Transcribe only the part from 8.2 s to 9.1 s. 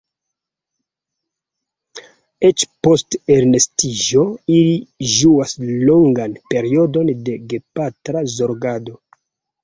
zorgado.